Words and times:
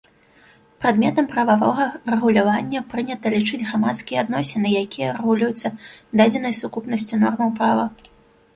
Прадметам 0.83 1.25
прававога 1.33 1.83
рэгулявання 2.13 2.81
прынята 2.95 3.33
лічыць 3.35 3.61
грамадскія 3.67 4.17
адносіны, 4.23 4.67
якія 4.83 5.13
рэгулююцца 5.21 5.67
дадзенай 6.23 6.53
сукупнасцю 6.61 7.15
нормаў 7.25 7.49
права. 7.61 7.85